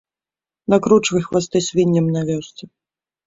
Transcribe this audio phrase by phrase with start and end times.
[0.73, 2.63] Накручвай хвасты свінням на вёсцы!